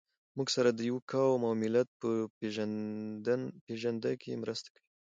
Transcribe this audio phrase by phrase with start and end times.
[0.37, 2.09] موږ سره د يوه قوم او ملت په
[3.67, 4.83] پېژنده کې مرسته کوي.